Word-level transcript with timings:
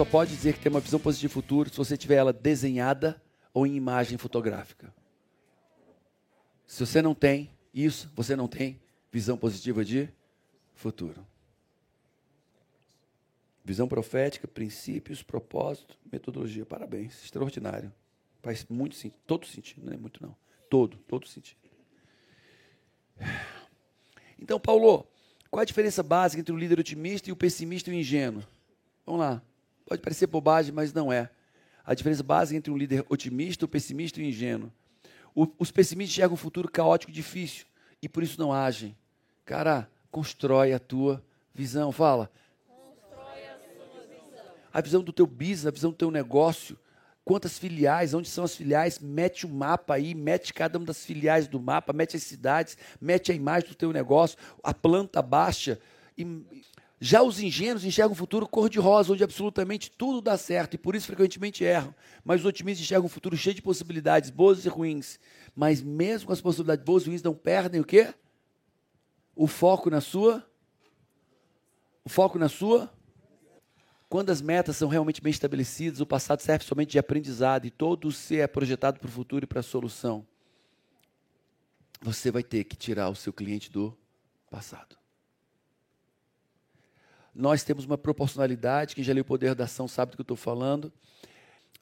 Só 0.00 0.04
pode 0.06 0.34
dizer 0.34 0.54
que 0.54 0.60
tem 0.60 0.72
uma 0.72 0.80
visão 0.80 0.98
positiva 0.98 1.28
de 1.28 1.34
futuro 1.34 1.68
se 1.68 1.76
você 1.76 1.94
tiver 1.94 2.14
ela 2.14 2.32
desenhada 2.32 3.22
ou 3.52 3.66
em 3.66 3.76
imagem 3.76 4.16
fotográfica. 4.16 4.94
Se 6.66 6.86
você 6.86 7.02
não 7.02 7.14
tem 7.14 7.50
isso, 7.74 8.10
você 8.16 8.34
não 8.34 8.48
tem 8.48 8.80
visão 9.12 9.36
positiva 9.36 9.84
de 9.84 10.08
futuro. 10.72 11.26
Visão 13.62 13.86
profética, 13.86 14.48
princípios, 14.48 15.22
propósito, 15.22 15.98
metodologia. 16.10 16.64
Parabéns, 16.64 17.22
extraordinário. 17.22 17.92
Faz 18.40 18.64
muito 18.70 18.96
sentido, 18.96 19.20
todo 19.26 19.46
sentido, 19.46 19.84
não 19.84 19.92
é 19.92 19.98
muito 19.98 20.22
não. 20.22 20.34
Todo, 20.70 20.96
todo 21.06 21.28
sentido. 21.28 21.60
Então, 24.40 24.58
Paulo, 24.58 25.06
qual 25.50 25.60
a 25.60 25.66
diferença 25.66 26.02
básica 26.02 26.40
entre 26.40 26.54
o 26.54 26.56
líder 26.56 26.80
otimista 26.80 27.28
e 27.28 27.32
o 27.32 27.36
pessimista 27.36 27.90
e 27.90 27.92
o 27.92 27.96
ingênuo? 27.98 28.42
Vamos 29.04 29.20
lá. 29.20 29.42
Pode 29.90 30.02
parecer 30.02 30.28
bobagem, 30.28 30.70
mas 30.72 30.92
não 30.92 31.12
é. 31.12 31.28
A 31.84 31.94
diferença 31.94 32.22
básica 32.22 32.56
entre 32.56 32.70
um 32.70 32.76
líder 32.76 33.04
otimista, 33.08 33.64
o 33.64 33.68
pessimista 33.68 34.20
e 34.20 34.22
o 34.22 34.26
ingênuo. 34.28 34.70
O, 35.34 35.48
os 35.58 35.72
pessimistas 35.72 36.12
enxergam 36.12 36.34
um 36.34 36.36
futuro 36.36 36.70
caótico 36.70 37.10
e 37.10 37.12
difícil 37.12 37.66
e 38.00 38.08
por 38.08 38.22
isso 38.22 38.38
não 38.38 38.52
agem. 38.52 38.96
Cara, 39.44 39.90
constrói 40.08 40.72
a 40.72 40.78
tua 40.78 41.20
visão. 41.52 41.90
Fala. 41.90 42.30
Constrói 42.68 43.44
a 43.46 43.58
sua 43.58 44.02
visão. 44.06 44.52
A 44.72 44.80
visão 44.80 45.02
do 45.02 45.12
teu 45.12 45.26
business, 45.26 45.66
a 45.66 45.72
visão 45.72 45.90
do 45.90 45.96
teu 45.96 46.12
negócio. 46.12 46.78
Quantas 47.24 47.58
filiais, 47.58 48.14
onde 48.14 48.28
são 48.28 48.44
as 48.44 48.54
filiais? 48.54 49.00
Mete 49.00 49.44
o 49.44 49.48
mapa 49.48 49.94
aí, 49.94 50.14
mete 50.14 50.54
cada 50.54 50.78
uma 50.78 50.86
das 50.86 51.04
filiais 51.04 51.48
do 51.48 51.58
mapa, 51.58 51.92
mete 51.92 52.16
as 52.16 52.22
cidades, 52.22 52.78
mete 53.00 53.32
a 53.32 53.34
imagem 53.34 53.68
do 53.68 53.74
teu 53.74 53.92
negócio, 53.92 54.38
a 54.62 54.72
planta 54.72 55.20
baixa. 55.20 55.80
E 56.16 56.24
já 57.02 57.22
os 57.22 57.40
ingênuos 57.40 57.82
enxergam 57.82 58.12
um 58.12 58.14
futuro 58.14 58.46
cor-de-rosa, 58.46 59.14
onde 59.14 59.24
absolutamente 59.24 59.90
tudo 59.90 60.20
dá 60.20 60.36
certo, 60.36 60.74
e 60.74 60.78
por 60.78 60.94
isso 60.94 61.06
frequentemente 61.06 61.64
erram. 61.64 61.94
Mas 62.22 62.40
os 62.40 62.46
otimistas 62.46 62.84
enxergam 62.84 63.06
um 63.06 63.08
futuro 63.08 63.34
cheio 63.38 63.54
de 63.54 63.62
possibilidades, 63.62 64.28
boas 64.28 64.66
e 64.66 64.68
ruins. 64.68 65.18
Mas 65.56 65.80
mesmo 65.80 66.26
com 66.26 66.32
as 66.34 66.42
possibilidades 66.42 66.84
boas 66.84 67.04
e 67.04 67.06
ruins, 67.06 67.22
não 67.22 67.34
perdem 67.34 67.80
o 67.80 67.84
quê? 67.84 68.12
O 69.34 69.46
foco 69.46 69.88
na 69.88 70.02
sua. 70.02 70.46
O 72.04 72.10
foco 72.10 72.38
na 72.38 72.50
sua. 72.50 72.92
Quando 74.06 74.28
as 74.28 74.42
metas 74.42 74.76
são 74.76 74.88
realmente 74.88 75.22
bem 75.22 75.30
estabelecidas, 75.30 76.00
o 76.00 76.06
passado 76.06 76.42
serve 76.42 76.66
somente 76.66 76.90
de 76.90 76.98
aprendizado 76.98 77.64
e 77.64 77.70
todo 77.70 78.12
ser 78.12 78.40
é 78.40 78.46
projetado 78.46 79.00
para 79.00 79.08
o 79.08 79.10
futuro 79.10 79.44
e 79.44 79.46
para 79.46 79.60
a 79.60 79.62
solução. 79.62 80.26
Você 82.02 82.30
vai 82.30 82.42
ter 82.42 82.64
que 82.64 82.76
tirar 82.76 83.08
o 83.08 83.14
seu 83.14 83.32
cliente 83.32 83.70
do 83.70 83.96
passado 84.50 84.99
nós 87.34 87.62
temos 87.62 87.84
uma 87.84 87.96
proporcionalidade, 87.96 88.94
quem 88.94 89.04
já 89.04 89.12
leu 89.12 89.22
o 89.22 89.24
poder 89.24 89.54
da 89.54 89.64
ação 89.64 89.86
sabe 89.86 90.12
do 90.12 90.16
que 90.16 90.20
eu 90.20 90.24
estou 90.24 90.36
falando. 90.36 90.92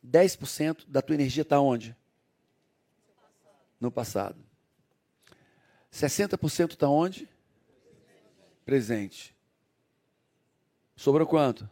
10% 0.07 0.85
da 0.87 1.03
tua 1.03 1.15
energia 1.15 1.43
está 1.43 1.61
onde? 1.61 1.97
No 3.81 3.91
passado. 3.91 4.37
60% 5.93 6.73
está 6.73 6.89
onde? 6.89 7.29
Presente. 8.65 9.35
Sobrou 10.97 11.27
quanto? 11.27 11.69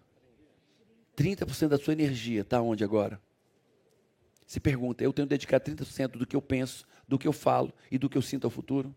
30% 1.16 1.68
da 1.68 1.78
sua 1.78 1.92
energia 1.92 2.42
está 2.42 2.60
onde 2.60 2.84
agora? 2.84 3.20
Se 4.46 4.60
pergunta, 4.60 5.02
eu 5.02 5.12
tenho 5.12 5.26
dedicado 5.26 5.64
30% 5.64 6.12
do 6.12 6.26
que 6.26 6.36
eu 6.36 6.42
penso, 6.42 6.86
do 7.08 7.18
que 7.18 7.26
eu 7.26 7.32
falo 7.32 7.72
e 7.90 7.98
do 7.98 8.08
que 8.08 8.16
eu 8.16 8.22
sinto 8.22 8.46
ao 8.46 8.50
futuro? 8.50 8.94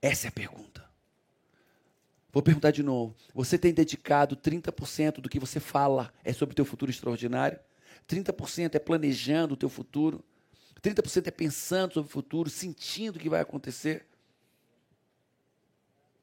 Essa 0.00 0.28
é 0.28 0.28
a 0.28 0.32
pergunta. 0.32 0.89
Vou 2.32 2.42
perguntar 2.42 2.70
de 2.70 2.82
novo. 2.82 3.14
Você 3.34 3.58
tem 3.58 3.74
dedicado 3.74 4.36
30% 4.36 5.20
do 5.20 5.28
que 5.28 5.40
você 5.40 5.58
fala 5.58 6.12
é 6.24 6.32
sobre 6.32 6.52
o 6.52 6.56
teu 6.56 6.64
futuro 6.64 6.90
extraordinário? 6.90 7.58
30% 8.08 8.74
é 8.74 8.78
planejando 8.78 9.54
o 9.54 9.56
teu 9.56 9.68
futuro? 9.68 10.24
30% 10.80 11.26
é 11.26 11.30
pensando 11.30 11.94
sobre 11.94 12.08
o 12.08 12.12
futuro, 12.12 12.48
sentindo 12.48 13.16
o 13.16 13.18
que 13.18 13.28
vai 13.28 13.40
acontecer? 13.40 14.06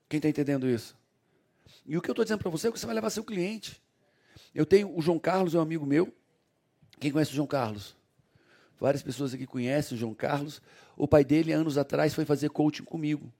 Quem 0.09 0.17
está 0.17 0.29
entendendo 0.29 0.67
isso? 0.69 0.95
E 1.85 1.97
o 1.97 2.01
que 2.01 2.09
eu 2.09 2.13
estou 2.13 2.23
dizendo 2.23 2.39
para 2.39 2.49
você 2.49 2.67
é 2.67 2.71
que 2.71 2.79
você 2.79 2.85
vai 2.85 2.95
levar 2.95 3.09
seu 3.09 3.23
cliente. 3.23 3.81
Eu 4.55 4.65
tenho 4.65 4.97
o 4.97 5.01
João 5.01 5.19
Carlos, 5.19 5.53
é 5.53 5.57
um 5.57 5.61
amigo 5.61 5.85
meu. 5.85 6.13
Quem 6.99 7.11
conhece 7.11 7.31
o 7.31 7.35
João 7.35 7.47
Carlos? 7.47 7.95
Várias 8.79 9.03
pessoas 9.03 9.33
aqui 9.33 9.45
conhecem 9.45 9.95
o 9.95 9.99
João 9.99 10.13
Carlos. 10.13 10.61
O 10.95 11.07
pai 11.07 11.25
dele, 11.25 11.51
anos 11.51 11.77
atrás, 11.77 12.13
foi 12.13 12.23
fazer 12.23 12.49
coaching 12.49 12.83
comigo 12.83 13.31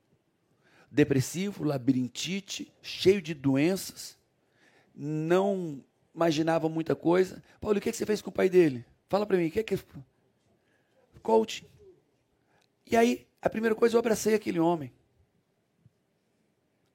depressivo, 0.90 1.64
labirintite, 1.64 2.72
cheio 2.82 3.22
de 3.22 3.34
doenças, 3.34 4.18
não 4.96 5.84
imaginava 6.14 6.68
muita 6.68 6.96
coisa. 6.96 7.44
Paulo, 7.60 7.78
o 7.78 7.82
que, 7.82 7.92
você 7.92 8.06
fez 8.06 8.22
com 8.22 8.30
o 8.30 8.34
pai 8.34 8.50
dele? 8.50 8.86
Fala 9.08 9.26
para 9.26 9.38
mim, 9.38 9.48
o 9.48 9.52
que 9.52 9.60
é 9.60 9.64
que. 9.64 9.78
Coach. 11.22 11.68
E 12.86 12.96
aí, 12.96 13.28
a 13.42 13.50
primeira 13.50 13.76
coisa, 13.76 13.96
eu 13.96 14.00
abracei 14.00 14.34
aquele 14.34 14.60
homem. 14.60 14.92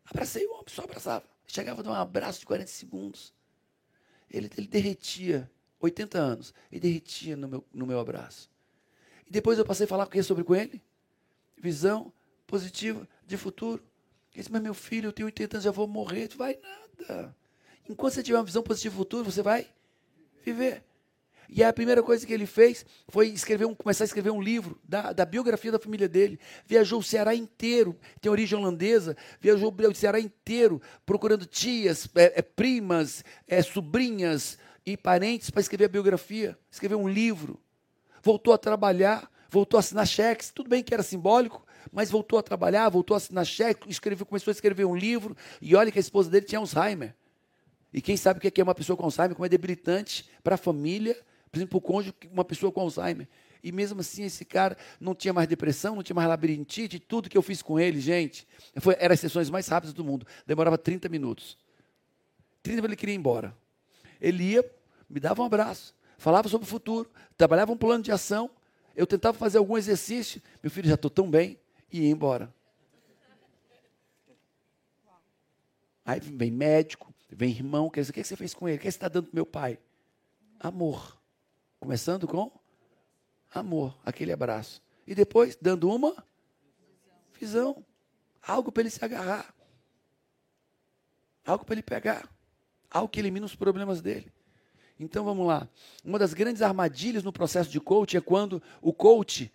Abracei 0.04 0.46
o 0.46 0.52
homem, 0.52 0.64
só 0.68 0.82
abraçava. 0.82 1.24
Chegava 1.46 1.80
a 1.80 1.84
dar 1.84 1.90
um 1.90 1.94
abraço 1.94 2.40
de 2.40 2.46
40 2.46 2.70
segundos. 2.70 3.32
Ele, 4.30 4.50
ele 4.56 4.66
derretia, 4.66 5.50
80 5.78 6.18
anos, 6.18 6.54
ele 6.70 6.80
derretia 6.80 7.36
no 7.36 7.46
meu, 7.46 7.64
no 7.72 7.86
meu 7.86 8.00
abraço. 8.00 8.50
E 9.26 9.30
depois 9.30 9.58
eu 9.58 9.64
passei 9.64 9.84
a 9.84 9.88
falar 9.88 10.08
sobre 10.24 10.44
com 10.44 10.54
ele? 10.54 10.82
Visão 11.56 12.12
positiva 12.52 13.08
de 13.26 13.38
futuro. 13.38 13.82
Ele 14.34 14.42
disse, 14.42 14.52
mas 14.52 14.60
meu 14.60 14.74
filho, 14.74 15.08
eu 15.08 15.12
tenho 15.12 15.24
80 15.24 15.56
anos, 15.56 15.64
já 15.64 15.70
vou 15.70 15.88
morrer. 15.88 16.28
Tu 16.28 16.36
vai 16.36 16.58
nada. 16.60 17.34
Enquanto 17.88 18.12
você 18.12 18.22
tiver 18.22 18.36
uma 18.36 18.44
visão 18.44 18.62
positiva 18.62 18.92
de 18.92 18.98
futuro, 18.98 19.24
você 19.24 19.40
vai 19.40 19.66
viver. 20.44 20.84
E 21.48 21.64
a 21.64 21.72
primeira 21.72 22.02
coisa 22.02 22.26
que 22.26 22.32
ele 22.32 22.44
fez 22.44 22.84
foi 23.08 23.28
escrever 23.28 23.64
um, 23.64 23.74
começar 23.74 24.04
a 24.04 24.06
escrever 24.06 24.30
um 24.30 24.40
livro 24.40 24.78
da, 24.84 25.14
da 25.14 25.24
biografia 25.24 25.72
da 25.72 25.78
família 25.78 26.06
dele. 26.06 26.38
Viajou 26.66 27.00
o 27.00 27.02
Ceará 27.02 27.34
inteiro, 27.34 27.98
tem 28.20 28.30
origem 28.30 28.58
holandesa, 28.58 29.16
viajou 29.40 29.74
o 29.74 29.94
Ceará 29.94 30.20
inteiro 30.20 30.80
procurando 31.06 31.46
tias, 31.46 32.06
é, 32.14 32.38
é, 32.38 32.42
primas, 32.42 33.24
é, 33.48 33.62
sobrinhas 33.62 34.58
e 34.84 34.94
parentes 34.94 35.48
para 35.48 35.62
escrever 35.62 35.86
a 35.86 35.88
biografia, 35.88 36.58
escrever 36.70 36.96
um 36.96 37.08
livro. 37.08 37.58
Voltou 38.22 38.52
a 38.52 38.58
trabalhar, 38.58 39.30
voltou 39.48 39.78
a 39.78 39.80
assinar 39.80 40.06
cheques, 40.06 40.50
tudo 40.50 40.68
bem 40.68 40.82
que 40.82 40.92
era 40.92 41.02
simbólico, 41.02 41.66
mas 41.90 42.10
voltou 42.10 42.38
a 42.38 42.42
trabalhar, 42.42 42.88
voltou 42.88 43.14
a 43.14 43.16
assinar 43.16 43.46
cheque, 43.46 43.90
escreveu, 43.90 44.26
começou 44.26 44.50
a 44.50 44.54
escrever 44.54 44.84
um 44.84 44.94
livro, 44.94 45.36
e 45.60 45.74
olha 45.74 45.90
que 45.90 45.98
a 45.98 46.00
esposa 46.00 46.30
dele 46.30 46.46
tinha 46.46 46.58
Alzheimer. 46.58 47.14
E 47.92 48.00
quem 48.00 48.16
sabe 48.16 48.38
o 48.38 48.50
que 48.50 48.60
é 48.60 48.64
uma 48.64 48.74
pessoa 48.74 48.96
com 48.96 49.04
Alzheimer, 49.04 49.34
como 49.34 49.44
é 49.44 49.48
debilitante 49.48 50.28
para 50.42 50.54
a 50.54 50.58
família, 50.58 51.14
por 51.50 51.58
exemplo, 51.58 51.80
para 51.80 51.88
o 51.88 51.92
cônjuge, 51.92 52.14
uma 52.30 52.44
pessoa 52.44 52.72
com 52.72 52.80
Alzheimer. 52.80 53.28
E 53.62 53.70
mesmo 53.70 54.00
assim, 54.00 54.24
esse 54.24 54.44
cara 54.44 54.76
não 54.98 55.14
tinha 55.14 55.32
mais 55.32 55.46
depressão, 55.46 55.94
não 55.94 56.02
tinha 56.02 56.16
mais 56.16 56.28
labirintite, 56.28 56.98
tudo 56.98 57.28
que 57.28 57.36
eu 57.36 57.42
fiz 57.42 57.62
com 57.62 57.78
ele, 57.78 58.00
gente, 58.00 58.46
foi, 58.80 58.96
eram 58.98 59.12
as 59.12 59.20
sessões 59.20 59.48
mais 59.50 59.68
rápidas 59.68 59.94
do 59.94 60.02
mundo. 60.02 60.26
Demorava 60.46 60.76
30 60.76 61.08
minutos. 61.08 61.56
30 62.62 62.76
minutos 62.76 62.90
ele 62.90 62.96
queria 62.96 63.14
ir 63.14 63.18
embora. 63.18 63.56
Ele 64.20 64.42
ia, 64.44 64.70
me 65.08 65.20
dava 65.20 65.42
um 65.42 65.44
abraço, 65.44 65.94
falava 66.18 66.48
sobre 66.48 66.66
o 66.66 66.68
futuro, 66.68 67.10
trabalhava 67.36 67.70
um 67.70 67.76
plano 67.76 68.02
de 68.02 68.10
ação, 68.10 68.50
eu 68.96 69.06
tentava 69.06 69.36
fazer 69.36 69.58
algum 69.58 69.76
exercício, 69.76 70.42
meu 70.62 70.70
filho, 70.70 70.88
já 70.88 70.94
estou 70.94 71.10
tão 71.10 71.30
bem, 71.30 71.58
e 71.92 72.02
ia 72.02 72.10
embora. 72.10 72.52
Aí 76.04 76.18
vem 76.18 76.50
médico, 76.50 77.14
vem 77.28 77.50
irmão, 77.50 77.88
quer 77.88 78.00
dizer, 78.00 78.10
o 78.10 78.14
que 78.14 78.24
você 78.24 78.36
fez 78.36 78.54
com 78.54 78.68
ele? 78.68 78.78
O 78.78 78.80
que 78.80 78.84
você 78.84 78.88
está 78.88 79.08
dando 79.08 79.26
para 79.26 79.34
meu 79.34 79.46
pai? 79.46 79.78
Amor. 80.58 81.20
Começando 81.78 82.26
com 82.26 82.50
amor, 83.52 83.96
aquele 84.04 84.32
abraço. 84.32 84.82
E 85.06 85.14
depois, 85.14 85.56
dando 85.60 85.90
uma 85.90 86.24
visão. 87.38 87.84
Algo 88.40 88.72
para 88.72 88.82
ele 88.82 88.90
se 88.90 89.04
agarrar. 89.04 89.54
Algo 91.44 91.64
para 91.64 91.74
ele 91.74 91.82
pegar. 91.82 92.28
Algo 92.90 93.08
que 93.08 93.20
elimina 93.20 93.46
os 93.46 93.54
problemas 93.54 94.00
dele. 94.00 94.32
Então 94.98 95.24
vamos 95.24 95.46
lá. 95.46 95.68
Uma 96.04 96.18
das 96.18 96.34
grandes 96.34 96.62
armadilhas 96.62 97.24
no 97.24 97.32
processo 97.32 97.70
de 97.70 97.80
coach 97.80 98.16
é 98.16 98.20
quando 98.20 98.62
o 98.80 98.92
coach 98.92 99.52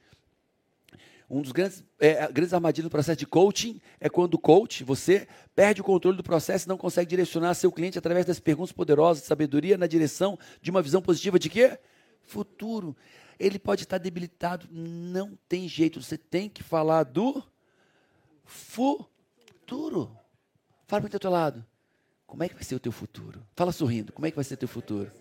Um 1.29 1.41
dos 1.41 1.51
grandes, 1.51 1.83
é, 1.99 2.31
grandes 2.31 2.53
armadilhas 2.53 2.85
do 2.85 2.91
processo 2.91 3.19
de 3.19 3.27
coaching 3.27 3.81
é 3.99 4.07
quando 4.07 4.35
o 4.35 4.39
coach, 4.39 4.83
você, 4.83 5.27
perde 5.53 5.81
o 5.81 5.83
controle 5.83 6.15
do 6.15 6.23
processo 6.23 6.65
e 6.65 6.69
não 6.69 6.77
consegue 6.77 7.09
direcionar 7.09 7.53
seu 7.53 7.69
cliente 7.69 7.97
através 7.97 8.25
das 8.25 8.39
perguntas 8.39 8.71
poderosas 8.71 9.23
de 9.23 9.27
sabedoria 9.27 9.77
na 9.77 9.87
direção 9.87 10.39
de 10.61 10.71
uma 10.71 10.81
visão 10.81 11.01
positiva 11.01 11.37
de 11.37 11.49
quê? 11.49 11.77
Futuro. 12.23 12.95
Ele 13.37 13.59
pode 13.59 13.83
estar 13.83 13.97
debilitado, 13.97 14.67
não 14.71 15.37
tem 15.49 15.67
jeito. 15.67 16.01
Você 16.01 16.17
tem 16.17 16.49
que 16.49 16.63
falar 16.63 17.03
do 17.03 17.43
futuro. 18.45 20.17
Fala 20.87 21.01
para 21.01 21.17
o 21.17 21.19
teu 21.19 21.29
lado. 21.29 21.65
Como 22.25 22.43
é 22.43 22.47
que 22.47 22.55
vai 22.55 22.63
ser 22.63 22.75
o 22.75 22.79
teu 22.79 22.91
futuro? 22.91 23.45
Fala 23.55 23.73
sorrindo. 23.73 24.13
Como 24.13 24.25
é 24.25 24.31
que 24.31 24.35
vai 24.35 24.43
ser 24.45 24.53
o 24.53 24.57
teu 24.57 24.67
futuro? 24.67 25.11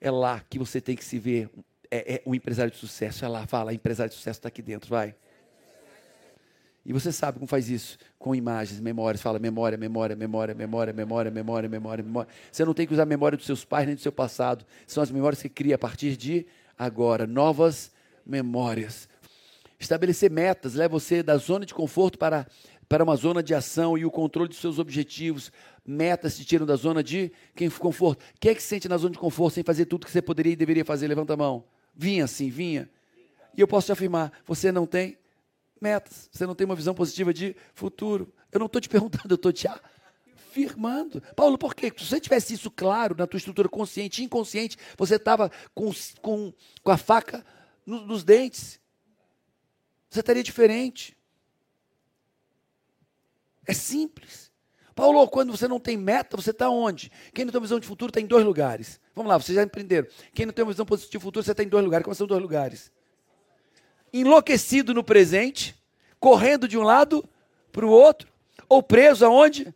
É 0.00 0.10
lá 0.10 0.40
que 0.48 0.58
você 0.58 0.80
tem 0.80 0.96
que 0.96 1.04
se 1.04 1.18
ver 1.18 1.50
é, 1.92 2.14
é 2.14 2.22
um 2.24 2.34
empresário 2.34 2.72
de 2.72 2.78
sucesso. 2.78 3.28
Lá, 3.28 3.46
fala, 3.46 3.74
empresário 3.74 4.08
de 4.08 4.16
sucesso 4.16 4.38
está 4.38 4.48
aqui 4.48 4.62
dentro, 4.62 4.88
vai. 4.88 5.14
E 6.84 6.92
você 6.92 7.12
sabe 7.12 7.38
como 7.38 7.46
faz 7.46 7.68
isso? 7.68 7.98
Com 8.18 8.34
imagens, 8.34 8.80
memórias. 8.80 9.20
Fala 9.20 9.38
memória, 9.38 9.76
memória, 9.76 10.16
memória, 10.16 10.54
memória, 10.54 10.92
memória, 10.92 11.30
memória, 11.30 11.68
memória, 11.68 12.02
memória. 12.02 12.30
Você 12.50 12.64
não 12.64 12.74
tem 12.74 12.86
que 12.86 12.94
usar 12.94 13.02
a 13.02 13.06
memória 13.06 13.36
dos 13.36 13.46
seus 13.46 13.64
pais 13.64 13.86
nem 13.86 13.94
do 13.94 14.00
seu 14.00 14.10
passado. 14.10 14.64
São 14.86 15.02
as 15.02 15.10
memórias 15.10 15.40
que 15.40 15.48
cria 15.48 15.76
a 15.76 15.78
partir 15.78 16.16
de 16.16 16.46
agora. 16.76 17.26
Novas 17.26 17.92
memórias. 18.26 19.08
Estabelecer 19.78 20.30
metas 20.30 20.74
leva 20.74 20.98
você 20.98 21.22
da 21.22 21.36
zona 21.36 21.66
de 21.66 21.74
conforto 21.74 22.18
para, 22.18 22.46
para 22.88 23.04
uma 23.04 23.16
zona 23.16 23.42
de 23.42 23.54
ação 23.54 23.98
e 23.98 24.04
o 24.04 24.10
controle 24.10 24.48
dos 24.48 24.58
seus 24.58 24.78
objetivos. 24.78 25.52
Metas 25.86 26.36
te 26.36 26.44
tiram 26.44 26.66
da 26.66 26.74
zona 26.74 27.02
de 27.02 27.30
quem 27.54 27.68
conforto. 27.68 28.24
Quem 28.40 28.52
é 28.52 28.54
que 28.54 28.62
se 28.62 28.68
sente 28.68 28.88
na 28.88 28.96
zona 28.96 29.12
de 29.12 29.18
conforto 29.18 29.54
sem 29.54 29.62
fazer 29.62 29.86
tudo 29.86 30.06
que 30.06 30.10
você 30.10 30.22
poderia 30.22 30.52
e 30.54 30.56
deveria 30.56 30.84
fazer? 30.84 31.06
Levanta 31.06 31.34
a 31.34 31.36
mão. 31.36 31.64
Vinha 31.94 32.24
assim, 32.24 32.48
vinha. 32.48 32.90
E 33.56 33.60
eu 33.60 33.68
posso 33.68 33.86
te 33.86 33.92
afirmar: 33.92 34.32
você 34.46 34.70
não 34.70 34.86
tem 34.86 35.18
metas, 35.80 36.28
você 36.32 36.46
não 36.46 36.54
tem 36.54 36.64
uma 36.64 36.76
visão 36.76 36.94
positiva 36.94 37.32
de 37.34 37.56
futuro. 37.74 38.32
Eu 38.50 38.60
não 38.60 38.66
estou 38.66 38.80
te 38.80 38.88
perguntando, 38.90 39.32
eu 39.32 39.36
estou 39.36 39.52
te 39.52 39.66
afirmando. 39.66 41.20
Paulo, 41.34 41.58
por 41.58 41.74
quê? 41.74 41.92
Se 41.96 42.06
você 42.06 42.20
tivesse 42.20 42.54
isso 42.54 42.70
claro 42.70 43.16
na 43.16 43.26
tua 43.26 43.38
estrutura 43.38 43.68
consciente 43.68 44.22
e 44.22 44.24
inconsciente, 44.24 44.76
você 44.96 45.16
estava 45.16 45.50
com, 45.74 45.90
com, 46.20 46.52
com 46.82 46.90
a 46.90 46.96
faca 46.96 47.44
no, 47.84 48.06
nos 48.06 48.22
dentes. 48.22 48.80
Você 50.08 50.20
estaria 50.20 50.42
diferente. 50.42 51.16
É 53.66 53.72
simples. 53.72 54.51
Paulo, 54.94 55.26
quando 55.28 55.56
você 55.56 55.66
não 55.66 55.80
tem 55.80 55.96
meta, 55.96 56.36
você 56.36 56.50
está 56.50 56.68
onde? 56.68 57.10
Quem 57.32 57.44
não 57.44 57.52
tem 57.52 57.60
visão 57.60 57.80
de 57.80 57.86
futuro 57.86 58.10
está 58.10 58.20
em 58.20 58.26
dois 58.26 58.44
lugares. 58.44 59.00
Vamos 59.14 59.30
lá, 59.30 59.38
vocês 59.38 59.56
já 59.56 59.62
empreenderam. 59.62 60.06
Quem 60.34 60.46
não 60.46 60.52
tem 60.52 60.64
uma 60.64 60.72
visão 60.72 60.84
positiva 60.84 61.18
de 61.18 61.24
futuro, 61.24 61.44
você 61.44 61.52
está 61.52 61.62
em 61.62 61.68
dois 61.68 61.84
lugares. 61.84 62.04
Quais 62.04 62.18
são 62.18 62.26
dois 62.26 62.42
lugares? 62.42 62.92
Enlouquecido 64.12 64.92
no 64.92 65.02
presente, 65.02 65.74
correndo 66.20 66.68
de 66.68 66.76
um 66.76 66.82
lado 66.82 67.26
para 67.70 67.86
o 67.86 67.90
outro, 67.90 68.28
ou 68.68 68.82
preso 68.82 69.24
aonde? 69.24 69.74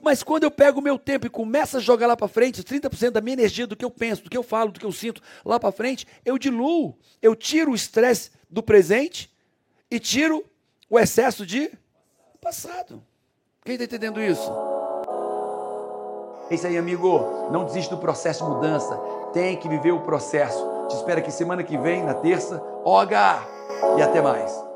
Mas 0.00 0.22
quando 0.22 0.44
eu 0.44 0.50
pego 0.50 0.80
o 0.80 0.82
meu 0.82 0.98
tempo 0.98 1.26
e 1.26 1.30
começo 1.30 1.76
a 1.76 1.80
jogar 1.80 2.06
lá 2.06 2.16
para 2.16 2.26
frente, 2.26 2.62
30% 2.62 3.10
da 3.10 3.20
minha 3.20 3.34
energia, 3.34 3.66
do 3.66 3.76
que 3.76 3.84
eu 3.84 3.90
penso, 3.90 4.24
do 4.24 4.30
que 4.30 4.36
eu 4.36 4.42
falo, 4.42 4.72
do 4.72 4.80
que 4.80 4.86
eu 4.86 4.92
sinto 4.92 5.20
lá 5.44 5.60
para 5.60 5.70
frente, 5.70 6.06
eu 6.24 6.38
diluo. 6.38 6.96
Eu 7.20 7.36
tiro 7.36 7.72
o 7.72 7.74
estresse 7.74 8.30
do 8.48 8.62
presente 8.62 9.30
e 9.90 10.00
tiro 10.00 10.42
o 10.88 10.98
excesso 10.98 11.44
de 11.44 11.70
passado. 12.40 13.04
Quem 13.62 13.74
está 13.74 13.84
entendendo 13.84 14.22
isso? 14.22 14.50
É 16.50 16.54
isso 16.54 16.66
aí, 16.66 16.78
amigo. 16.78 17.48
Não 17.50 17.64
desiste 17.64 17.90
do 17.90 17.98
processo 17.98 18.42
de 18.42 18.50
mudança. 18.50 18.96
Tem 19.34 19.56
que 19.56 19.68
viver 19.68 19.92
o 19.92 20.00
processo. 20.00 20.66
Te 20.88 20.96
espero 20.96 21.20
aqui 21.20 21.30
semana 21.30 21.62
que 21.62 21.76
vem, 21.76 22.02
na 22.02 22.14
terça. 22.14 22.62
Oga! 22.84 23.38
E 23.98 24.02
até 24.02 24.22
mais. 24.22 24.69